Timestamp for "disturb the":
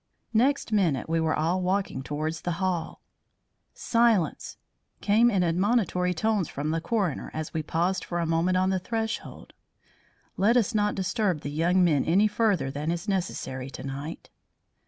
10.95-11.51